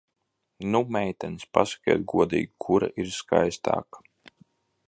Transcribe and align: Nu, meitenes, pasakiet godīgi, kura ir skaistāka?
Nu, 0.75 0.79
meitenes, 0.95 1.45
pasakiet 1.57 2.03
godīgi, 2.13 2.51
kura 2.67 2.93
ir 3.05 3.15
skaistāka? 3.19 4.07